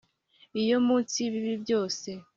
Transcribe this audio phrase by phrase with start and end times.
[0.61, 2.09] iyo munsi y'ibibi byose